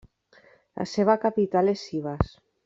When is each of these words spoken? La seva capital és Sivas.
La 0.81 0.87
seva 0.93 1.15
capital 1.27 1.71
és 1.75 1.85
Sivas. 1.91 2.35